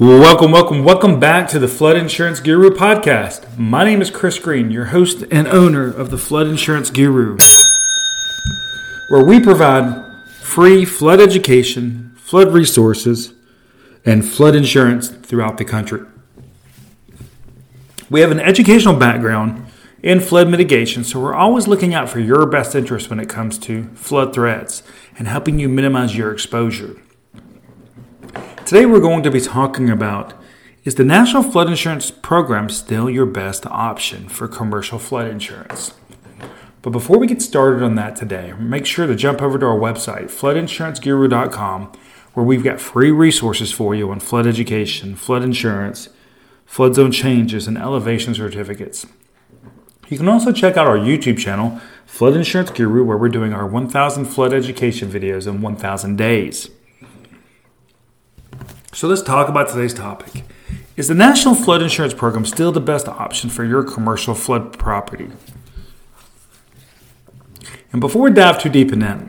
[0.00, 3.58] Welcome, welcome, welcome back to the Flood Insurance Guru podcast.
[3.58, 7.36] My name is Chris Green, your host and owner of the Flood Insurance Guru,
[9.08, 10.04] where we provide
[10.40, 13.34] free flood education, flood resources,
[14.04, 16.02] and flood insurance throughout the country.
[18.08, 19.66] We have an educational background
[20.00, 23.58] in flood mitigation, so we're always looking out for your best interest when it comes
[23.58, 24.84] to flood threats
[25.18, 27.02] and helping you minimize your exposure.
[28.68, 30.34] Today we're going to be talking about
[30.84, 35.94] is the National Flood Insurance Program still your best option for commercial flood insurance?
[36.82, 39.78] But before we get started on that today, make sure to jump over to our
[39.78, 41.92] website, floodinsuranceguru.com,
[42.34, 46.10] where we've got free resources for you on flood education, flood insurance,
[46.66, 49.06] flood zone changes, and elevation certificates.
[50.08, 53.66] You can also check out our YouTube channel, Flood Insurance Guru, where we're doing our
[53.66, 56.68] 1000 flood education videos in 1000 days.
[58.98, 60.42] So let's talk about today's topic.
[60.96, 65.30] Is the National Flood Insurance Program still the best option for your commercial flood property?
[67.92, 69.20] And before we dive too deep in that,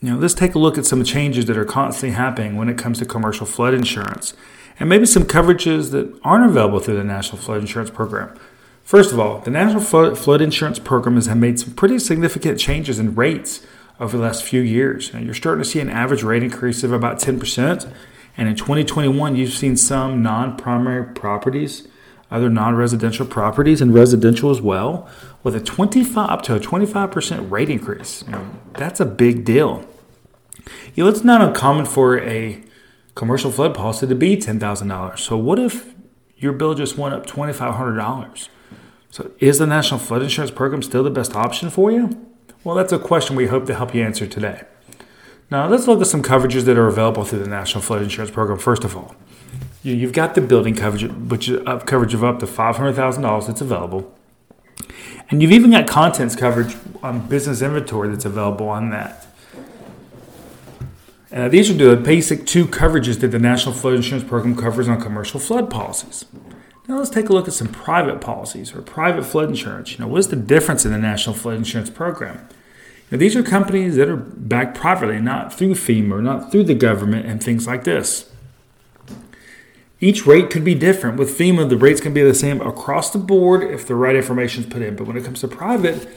[0.00, 2.78] you know, let's take a look at some changes that are constantly happening when it
[2.78, 4.32] comes to commercial flood insurance
[4.80, 8.34] and maybe some coverages that aren't available through the National Flood Insurance Program.
[8.82, 13.14] First of all, the National Flood Insurance Program has made some pretty significant changes in
[13.14, 13.60] rates
[14.00, 15.12] over the last few years.
[15.12, 17.92] Now, you're starting to see an average rate increase of about 10%.
[18.36, 21.86] And in 2021, you've seen some non primary properties,
[22.30, 25.08] other non residential properties, and residential as well,
[25.42, 28.22] with a 25 up to a 25% rate increase.
[28.26, 29.86] You know, that's a big deal.
[30.94, 32.62] You know, it's not uncommon for a
[33.14, 35.18] commercial flood policy to be $10,000.
[35.18, 35.94] So, what if
[36.36, 38.48] your bill just went up $2,500?
[39.10, 42.26] So, is the National Flood Insurance Program still the best option for you?
[42.64, 44.62] Well, that's a question we hope to help you answer today.
[45.52, 48.58] Now, let's look at some coverages that are available through the National Flood Insurance Program.
[48.58, 49.14] First of all,
[49.82, 54.14] you've got the building coverage, which is up coverage of up to $500,000 that's available.
[55.28, 59.26] And you've even got contents coverage on business inventory that's available on that.
[61.30, 65.02] And these are the basic two coverages that the National Flood Insurance Program covers on
[65.02, 66.24] commercial flood policies.
[66.88, 69.92] Now let's take a look at some private policies or private flood insurance.
[69.92, 72.48] You know, what's the difference in the National Flood Insurance Program?
[73.12, 77.26] Now, these are companies that are backed privately, not through FEMA, not through the government,
[77.26, 78.30] and things like this.
[80.00, 81.18] Each rate could be different.
[81.18, 84.64] With FEMA, the rates can be the same across the board if the right information
[84.64, 84.96] is put in.
[84.96, 86.08] But when it comes to private,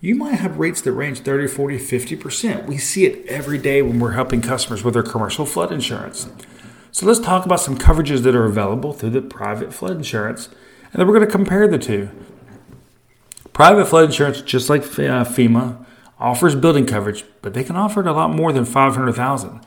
[0.00, 2.66] you might have rates that range 30, 40, 50%.
[2.66, 6.28] We see it every day when we're helping customers with their commercial flood insurance.
[6.90, 10.48] So let's talk about some coverages that are available through the private flood insurance,
[10.92, 12.10] and then we're going to compare the two.
[13.52, 15.86] Private flood insurance, just like uh, FEMA,
[16.20, 19.60] offers building coverage, but they can offer it a lot more than 500,000.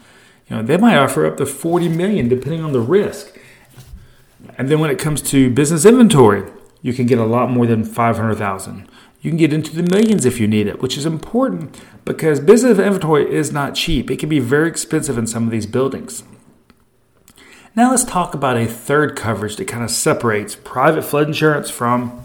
[0.47, 3.39] You know, they might offer up to 40 million depending on the risk.
[4.57, 6.49] And then when it comes to business inventory,
[6.81, 8.87] you can get a lot more than 500,000.
[9.21, 12.77] You can get into the millions if you need it, which is important because business
[12.77, 14.11] inventory is not cheap.
[14.11, 16.23] It can be very expensive in some of these buildings.
[17.75, 22.23] Now let's talk about a third coverage that kind of separates private flood insurance from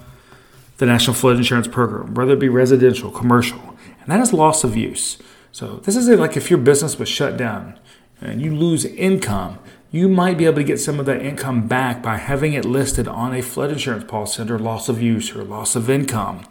[0.79, 3.68] the National Flood Insurance Program, whether it be residential, commercial
[4.09, 5.19] and that is loss of use.
[5.53, 7.79] So this is like if your business was shut down
[8.23, 9.59] and you lose income,
[9.91, 13.07] you might be able to get some of that income back by having it listed
[13.07, 16.47] on a flood insurance policy under loss of use or loss of income.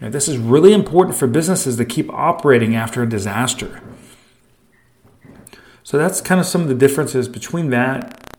[0.00, 3.82] Now, this is really important for businesses to keep operating after a disaster.
[5.82, 8.36] So that's kind of some of the differences between that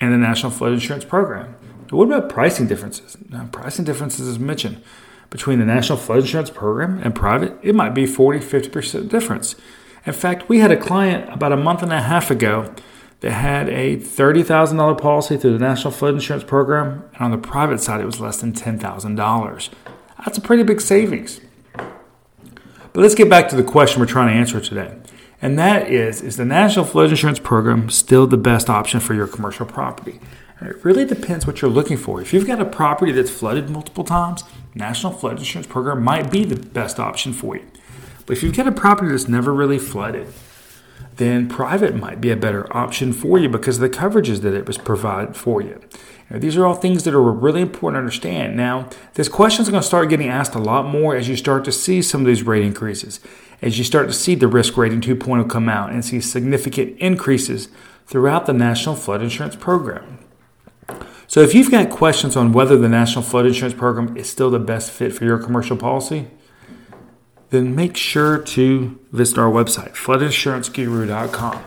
[0.00, 1.54] and the National Flood Insurance Program.
[1.90, 3.16] what about pricing differences?
[3.28, 4.82] Now, pricing differences, as mentioned,
[5.30, 9.54] between the National Flood Insurance Program and private, it might be 40 50% difference.
[10.04, 12.74] In fact, we had a client about a month and a half ago
[13.20, 17.80] that had a $30,000 policy through the National Flood Insurance Program, and on the private
[17.80, 19.68] side, it was less than $10,000.
[20.24, 21.40] That's a pretty big savings.
[21.74, 24.96] But let's get back to the question we're trying to answer today.
[25.42, 29.26] And that is Is the National Flood Insurance Program still the best option for your
[29.26, 30.20] commercial property?
[30.60, 32.20] It really depends what you're looking for.
[32.20, 34.44] If you've got a property that's flooded multiple times,
[34.74, 37.66] National Flood Insurance Program might be the best option for you.
[38.26, 40.28] But if you've got a property that's never really flooded,
[41.16, 44.66] then private might be a better option for you because of the coverages that it
[44.66, 45.80] was provided for you.
[46.30, 48.56] These are all things that are really important to understand.
[48.56, 51.64] Now, this question is going to start getting asked a lot more as you start
[51.64, 53.18] to see some of these rate increases,
[53.60, 57.68] as you start to see the risk rating 2.0 come out and see significant increases
[58.06, 60.18] throughout the National Flood Insurance Program.
[61.30, 64.58] So if you've got questions on whether the National Flood Insurance Program is still the
[64.58, 66.26] best fit for your commercial policy,
[67.50, 71.62] then make sure to visit our website, floodinsuranceguru.com.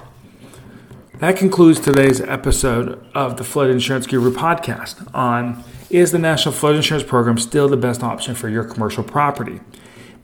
[1.20, 6.76] That concludes today's episode of the Flood Insurance Guru podcast on Is the National Flood
[6.76, 9.62] Insurance Program still the best option for your commercial property?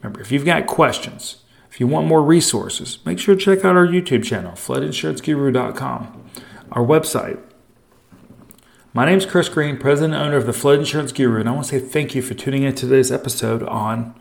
[0.02, 3.78] Remember, if you've got questions, if you want more resources, make sure to check out
[3.78, 6.30] our YouTube channel, floodinsuranceguru.com,
[6.74, 7.40] our website.
[8.92, 11.52] My name is Chris Green, president and owner of the Flood Insurance Guru, and I
[11.52, 14.20] want to say thank you for tuning in to today's episode on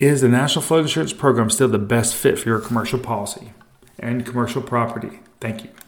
[0.00, 3.52] Is the National Flood Insurance Program still the best fit for your commercial policy
[3.96, 5.20] and commercial property?
[5.38, 5.70] Thank you.